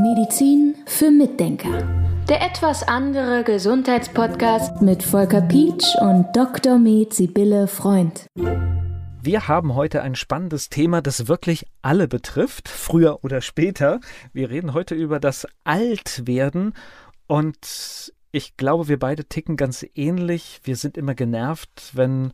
[0.00, 1.82] Medizin für Mitdenker.
[2.28, 6.78] Der etwas andere Gesundheitspodcast mit Volker Pietsch und Dr.
[6.78, 8.28] Med Sibylle Freund.
[9.20, 13.98] Wir haben heute ein spannendes Thema, das wirklich alle betrifft, früher oder später.
[14.32, 16.74] Wir reden heute über das Altwerden
[17.26, 20.60] und ich glaube, wir beide ticken ganz ähnlich.
[20.62, 22.32] Wir sind immer genervt, wenn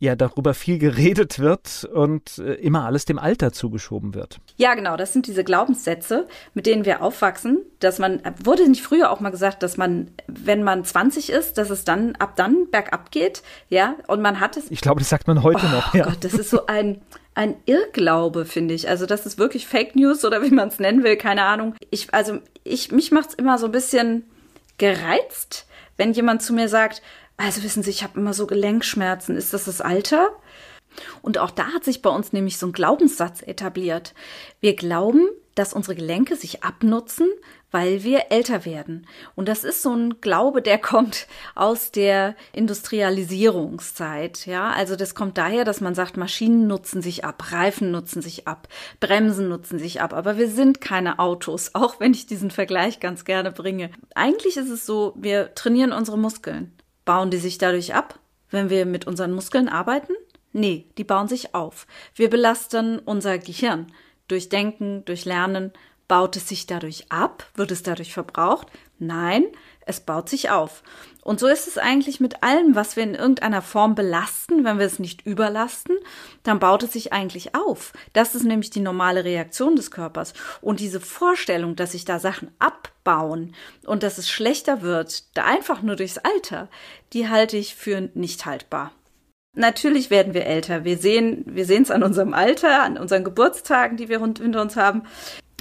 [0.00, 4.38] ja darüber viel geredet wird und äh, immer alles dem Alter zugeschoben wird.
[4.56, 9.10] Ja, genau, das sind diese Glaubenssätze, mit denen wir aufwachsen, dass man wurde nicht früher
[9.10, 13.10] auch mal gesagt, dass man wenn man 20 ist, dass es dann ab dann bergab
[13.10, 13.96] geht, ja?
[14.06, 16.04] Und man hat es Ich glaube, das sagt man heute oh noch, ja.
[16.04, 17.00] Gott, das ist so ein
[17.34, 18.88] ein Irrglaube, finde ich.
[18.88, 21.74] Also das ist wirklich Fake News oder wie man es nennen will, keine Ahnung.
[21.90, 24.24] Ich also ich mich macht's immer so ein bisschen
[24.76, 27.02] gereizt, wenn jemand zu mir sagt,
[27.38, 29.36] also wissen Sie, ich habe immer so Gelenkschmerzen.
[29.36, 30.28] Ist das das Alter?
[31.22, 34.12] Und auch da hat sich bei uns nämlich so ein Glaubenssatz etabliert.
[34.60, 37.28] Wir glauben, dass unsere Gelenke sich abnutzen,
[37.70, 39.06] weil wir älter werden.
[39.34, 44.46] Und das ist so ein Glaube, der kommt aus der Industrialisierungszeit.
[44.46, 48.48] Ja, also das kommt daher, dass man sagt, Maschinen nutzen sich ab, Reifen nutzen sich
[48.48, 48.68] ab,
[49.00, 50.12] Bremsen nutzen sich ab.
[50.12, 53.90] Aber wir sind keine Autos, auch wenn ich diesen Vergleich ganz gerne bringe.
[54.14, 56.72] Eigentlich ist es so, wir trainieren unsere Muskeln.
[57.08, 58.18] Bauen die sich dadurch ab,
[58.50, 60.12] wenn wir mit unseren Muskeln arbeiten?
[60.52, 61.86] Nee, die bauen sich auf.
[62.14, 63.90] Wir belasten unser Gehirn.
[64.26, 65.72] Durch Denken, durch Lernen.
[66.06, 67.46] Baut es sich dadurch ab?
[67.54, 68.68] Wird es dadurch verbraucht?
[68.98, 69.44] Nein,
[69.86, 70.82] es baut sich auf.
[71.22, 74.86] Und so ist es eigentlich mit allem, was wir in irgendeiner Form belasten, wenn wir
[74.86, 75.96] es nicht überlasten,
[76.42, 77.92] dann baut es sich eigentlich auf.
[78.12, 80.32] Das ist nämlich die normale Reaktion des Körpers.
[80.60, 83.54] Und diese Vorstellung, dass sich da Sachen abbauen
[83.84, 86.68] und dass es schlechter wird, einfach nur durchs Alter,
[87.12, 88.92] die halte ich für nicht haltbar.
[89.54, 90.84] Natürlich werden wir älter.
[90.84, 94.76] Wir sehen, wir sehen es an unserem Alter, an unseren Geburtstagen, die wir hinter uns
[94.76, 95.02] haben.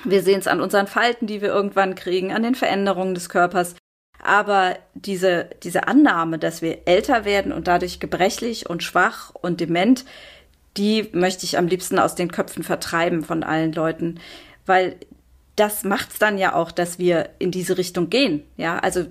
[0.10, 3.76] Wir sehen es an unseren Falten, die wir irgendwann kriegen, an den Veränderungen des Körpers.
[4.24, 10.06] Aber diese, diese Annahme, dass wir älter werden und dadurch gebrechlich und schwach und dement,
[10.78, 14.20] die möchte ich am liebsten aus den Köpfen vertreiben von allen Leuten,
[14.66, 14.96] weil
[15.56, 18.44] das macht es dann ja auch, dass wir in diese Richtung gehen.
[18.58, 19.06] Ja, also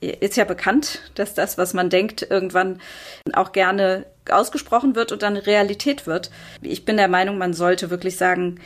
[0.00, 2.80] ist ja bekannt, dass das, was man denkt, irgendwann
[3.34, 6.30] auch gerne ausgesprochen wird und dann Realität wird.
[6.62, 8.60] Ich bin der Meinung, man sollte wirklich sagen,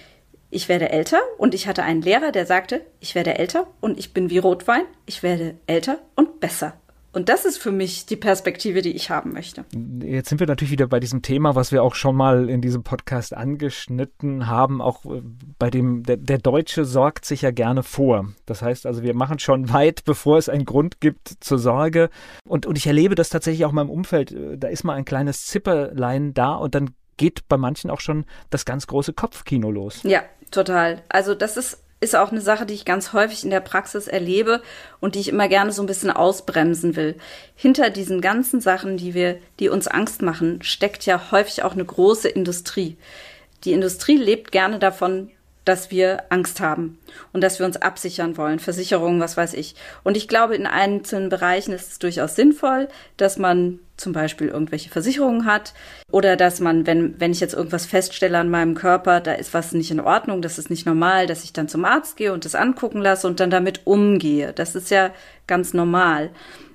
[0.55, 4.15] ich werde älter und ich hatte einen Lehrer, der sagte, ich werde älter und ich
[4.15, 6.75] bin wie Rotwein, ich werde älter und besser.
[7.13, 9.65] Und das ist für mich die Perspektive, die ich haben möchte.
[10.03, 12.83] Jetzt sind wir natürlich wieder bei diesem Thema, was wir auch schon mal in diesem
[12.83, 14.83] Podcast angeschnitten haben.
[14.83, 15.23] Auch äh,
[15.59, 18.33] bei dem, der, der Deutsche sorgt sich ja gerne vor.
[18.47, 22.11] Das heißt also, wir machen schon weit, bevor es einen Grund gibt zur Sorge.
[22.45, 24.33] Und, und ich erlebe das tatsächlich auch in meinem Umfeld.
[24.33, 28.25] Äh, da ist mal ein kleines Zipperlein da und dann geht bei manchen auch schon
[28.51, 30.01] das ganz große Kopfkino los.
[30.03, 31.03] Ja, total.
[31.09, 34.63] Also das ist ist auch eine Sache, die ich ganz häufig in der Praxis erlebe
[35.01, 37.17] und die ich immer gerne so ein bisschen ausbremsen will.
[37.57, 41.85] Hinter diesen ganzen Sachen, die wir, die uns Angst machen, steckt ja häufig auch eine
[41.85, 42.99] große Industrie.
[43.65, 45.31] Die Industrie lebt gerne davon,
[45.65, 46.99] dass wir Angst haben
[47.33, 49.75] und dass wir uns absichern wollen, Versicherungen, was weiß ich.
[50.03, 54.91] Und ich glaube, in einzelnen Bereichen ist es durchaus sinnvoll, dass man zum Beispiel irgendwelche
[54.91, 55.73] Versicherungen hat
[56.11, 59.73] oder dass man, wenn, wenn ich jetzt irgendwas feststelle an meinem Körper, da ist was
[59.73, 62.57] nicht in Ordnung, das ist nicht normal, dass ich dann zum Arzt gehe und das
[62.57, 64.53] angucken lasse und dann damit umgehe.
[64.53, 65.13] Das ist ja
[65.47, 66.31] ganz normal.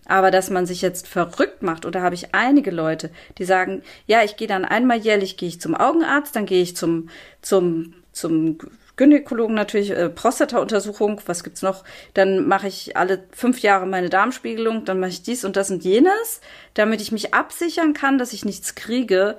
[0.09, 4.23] Aber dass man sich jetzt verrückt macht, oder habe ich einige Leute, die sagen, ja,
[4.23, 7.09] ich gehe dann einmal jährlich gehe ich zum Augenarzt, dann gehe ich zum,
[7.44, 8.57] zum, zum
[8.96, 11.85] Gynäkologen natürlich, äh, Prostata-Untersuchung, was gibt's noch?
[12.13, 15.85] Dann mache ich alle fünf Jahre meine Darmspiegelung, dann mache ich dies und das und
[15.85, 16.41] jenes,
[16.74, 19.38] damit ich mich absichern kann, dass ich nichts kriege.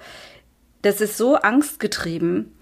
[0.81, 2.57] Das ist so angstgetrieben,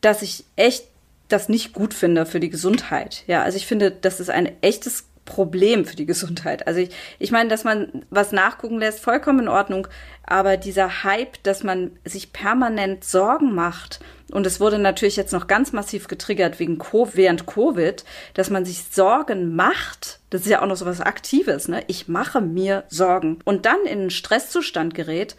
[0.00, 0.86] dass ich echt
[1.28, 3.22] das nicht gut finde für die Gesundheit.
[3.26, 6.66] Ja, also ich finde, das ist ein echtes Problem für die Gesundheit.
[6.66, 9.86] Also ich, ich meine, dass man was nachgucken lässt, vollkommen in Ordnung.
[10.24, 15.46] Aber dieser Hype, dass man sich permanent Sorgen macht, und es wurde natürlich jetzt noch
[15.46, 18.04] ganz massiv getriggert wegen Co während Covid,
[18.34, 21.82] dass man sich Sorgen macht, das ist ja auch noch so was Aktives, ne?
[21.88, 25.36] Ich mache mir Sorgen und dann in einen Stresszustand gerät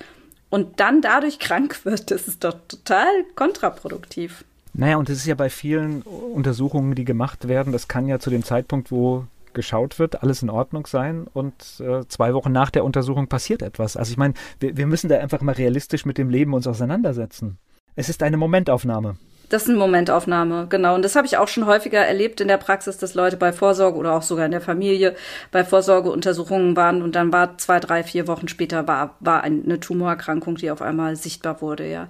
[0.49, 4.43] und dann dadurch krank wird, das ist doch total kontraproduktiv.
[4.73, 8.29] Naja, und es ist ja bei vielen Untersuchungen, die gemacht werden, das kann ja zu
[8.29, 12.83] dem Zeitpunkt, wo geschaut wird, alles in Ordnung sein und äh, zwei Wochen nach der
[12.83, 13.97] Untersuchung passiert etwas.
[13.97, 17.57] Also ich meine, wir, wir müssen da einfach mal realistisch mit dem Leben uns auseinandersetzen.
[17.95, 19.17] Es ist eine Momentaufnahme.
[19.51, 20.95] Das ist eine Momentaufnahme, genau.
[20.95, 23.97] Und das habe ich auch schon häufiger erlebt in der Praxis, dass Leute bei Vorsorge
[23.97, 25.13] oder auch sogar in der Familie
[25.51, 30.55] bei Vorsorgeuntersuchungen waren und dann war zwei, drei, vier Wochen später war, war eine Tumorerkrankung,
[30.55, 32.07] die auf einmal sichtbar wurde, ja.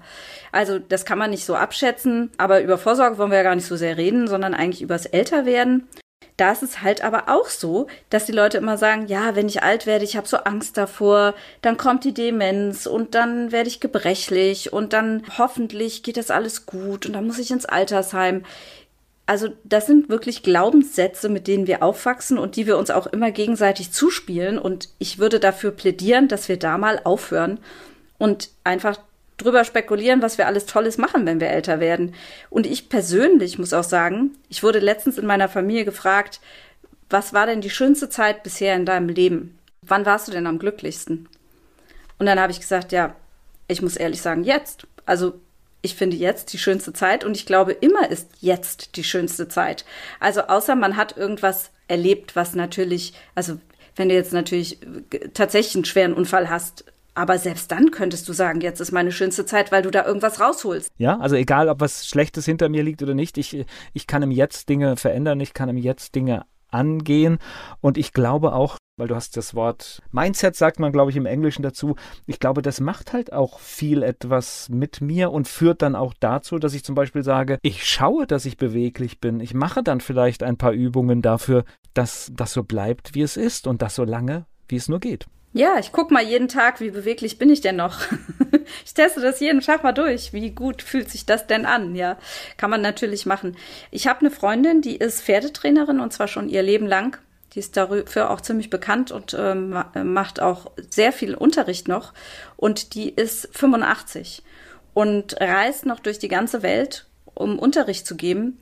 [0.52, 3.66] Also das kann man nicht so abschätzen, aber über Vorsorge wollen wir ja gar nicht
[3.66, 5.88] so sehr reden, sondern eigentlich übers Älterwerden.
[6.42, 9.62] Da ist es halt aber auch so, dass die Leute immer sagen, ja, wenn ich
[9.62, 13.80] alt werde, ich habe so Angst davor, dann kommt die Demenz und dann werde ich
[13.80, 18.44] gebrechlich und dann hoffentlich geht das alles gut und dann muss ich ins Altersheim.
[19.28, 23.30] Also das sind wirklich Glaubenssätze, mit denen wir aufwachsen und die wir uns auch immer
[23.30, 24.58] gegenseitig zuspielen.
[24.58, 27.60] Und ich würde dafür plädieren, dass wir da mal aufhören
[28.18, 28.98] und einfach
[29.42, 32.14] drüber spekulieren, was wir alles Tolles machen, wenn wir älter werden.
[32.50, 36.40] Und ich persönlich muss auch sagen, ich wurde letztens in meiner Familie gefragt,
[37.10, 39.58] was war denn die schönste Zeit bisher in deinem Leben?
[39.82, 41.28] Wann warst du denn am glücklichsten?
[42.20, 43.16] Und dann habe ich gesagt, ja,
[43.68, 44.88] ich muss ehrlich sagen, jetzt.
[45.06, 45.34] Also
[45.82, 49.86] ich finde jetzt die schönste Zeit und ich glaube, immer ist jetzt die schönste Zeit.
[50.20, 53.58] Also außer man hat irgendwas erlebt, was natürlich, also
[53.96, 54.80] wenn du jetzt natürlich
[55.34, 59.46] tatsächlich einen schweren Unfall hast, aber selbst dann könntest du sagen, jetzt ist meine schönste
[59.46, 60.92] Zeit, weil du da irgendwas rausholst.
[60.98, 64.32] Ja, also egal, ob was Schlechtes hinter mir liegt oder nicht, ich, ich kann im
[64.32, 67.38] Jetzt Dinge verändern, ich kann im Jetzt Dinge angehen.
[67.82, 71.26] Und ich glaube auch, weil du hast das Wort Mindset, sagt man, glaube ich, im
[71.26, 71.96] Englischen dazu.
[72.26, 76.60] Ich glaube, das macht halt auch viel etwas mit mir und führt dann auch dazu,
[76.60, 79.40] dass ich zum Beispiel sage, ich schaue, dass ich beweglich bin.
[79.40, 83.68] Ich mache dann vielleicht ein paar Übungen dafür, dass das so bleibt, wie es ist
[83.68, 85.26] und das so lange, wie es nur geht.
[85.54, 88.00] Ja, ich guck mal jeden Tag, wie beweglich bin ich denn noch.
[88.86, 90.32] ich teste das jeden Tag mal durch.
[90.32, 91.94] Wie gut fühlt sich das denn an?
[91.94, 92.18] Ja,
[92.56, 93.58] kann man natürlich machen.
[93.92, 97.18] Ich habe eine Freundin, die ist Pferdetrainerin und zwar schon ihr Leben lang.
[97.54, 102.14] Die ist dafür auch ziemlich bekannt und ähm, macht auch sehr viel Unterricht noch.
[102.56, 104.44] Und die ist 85
[104.94, 108.58] und reist noch durch die ganze Welt, um Unterricht zu geben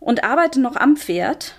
[0.00, 1.56] und arbeitet noch am Pferd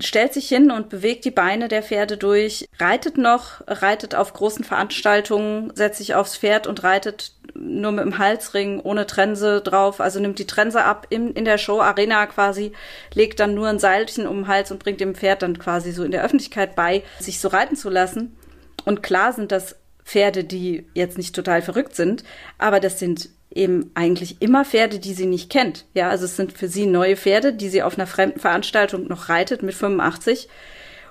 [0.00, 4.64] stellt sich hin und bewegt die Beine der Pferde durch, reitet noch, reitet auf großen
[4.64, 10.20] Veranstaltungen, setzt sich aufs Pferd und reitet nur mit dem Halsring, ohne Trense drauf, also
[10.20, 12.72] nimmt die Trense ab in, in der Show Arena quasi,
[13.14, 16.04] legt dann nur ein Seilchen um den Hals und bringt dem Pferd dann quasi so
[16.04, 18.36] in der Öffentlichkeit bei, sich so reiten zu lassen.
[18.84, 22.22] Und klar sind das Pferde, die jetzt nicht total verrückt sind,
[22.58, 25.84] aber das sind eben eigentlich immer Pferde, die sie nicht kennt.
[25.94, 29.28] Ja, also es sind für sie neue Pferde, die sie auf einer fremden Veranstaltung noch
[29.28, 30.48] reitet mit 85.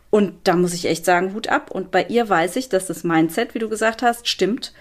[0.09, 1.71] Und da muss ich echt sagen, Hut ab.
[1.71, 4.74] Und bei ihr weiß ich, dass das Mindset, wie du gesagt hast, stimmt,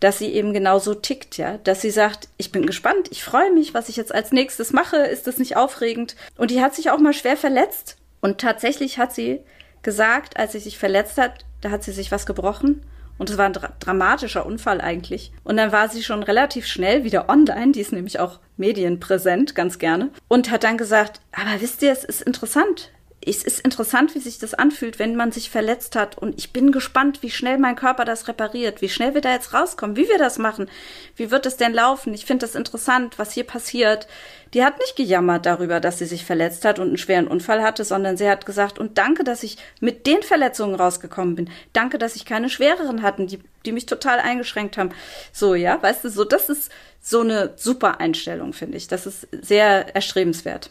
[0.00, 3.72] dass sie eben genauso tickt, ja, dass sie sagt, ich bin gespannt, ich freue mich,
[3.72, 6.16] was ich jetzt als nächstes mache, ist das nicht aufregend?
[6.36, 7.96] Und die hat sich auch mal schwer verletzt.
[8.20, 9.40] Und tatsächlich hat sie
[9.82, 12.82] gesagt, als sie sich verletzt hat, da hat sie sich was gebrochen
[13.18, 15.32] und es war ein dra dramatischer Unfall eigentlich.
[15.44, 19.78] Und dann war sie schon relativ schnell wieder online, die ist nämlich auch medienpräsent, ganz
[19.78, 22.90] gerne, und hat dann gesagt, aber wisst ihr, es ist interessant
[23.24, 26.18] es ist interessant, wie sich das anfühlt, wenn man sich verletzt hat.
[26.18, 29.54] Und ich bin gespannt, wie schnell mein Körper das repariert, wie schnell wir da jetzt
[29.54, 30.68] rauskommen, wie wir das machen.
[31.16, 32.14] Wie wird es denn laufen?
[32.14, 34.08] Ich finde das interessant, was hier passiert.
[34.54, 37.84] Die hat nicht gejammert darüber, dass sie sich verletzt hat und einen schweren Unfall hatte,
[37.84, 41.50] sondern sie hat gesagt, und danke, dass ich mit den Verletzungen rausgekommen bin.
[41.72, 44.90] Danke, dass ich keine schwereren hatten, die, die mich total eingeschränkt haben.
[45.32, 46.70] So, ja, weißt du, so, das ist
[47.00, 48.88] so eine super Einstellung, finde ich.
[48.88, 50.70] Das ist sehr erstrebenswert.